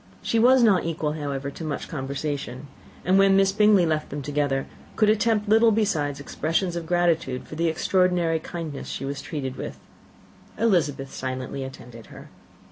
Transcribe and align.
She 0.23 0.39
was 0.39 0.63
not 0.63 0.83
equal, 0.83 1.11
however, 1.11 1.51
to 1.51 1.63
much 1.63 1.87
conversation; 1.87 2.65
and 3.05 3.19
when 3.19 3.35
Miss 3.37 3.51
Bingley 3.51 3.85
left 3.85 4.09
them 4.09 4.23
together, 4.23 4.65
could 4.95 5.11
attempt 5.11 5.47
little 5.47 5.71
beside 5.71 6.19
expressions 6.19 6.75
of 6.75 6.87
gratitude 6.87 7.47
for 7.47 7.53
the 7.53 7.67
extraordinary 7.67 8.39
kindness 8.39 8.87
she 8.87 9.05
was 9.05 9.21
treated 9.21 9.57
with. 9.57 9.77
Elizabeth 10.57 11.13
silently 11.13 11.63
attended 11.63 12.07
her. 12.07 12.29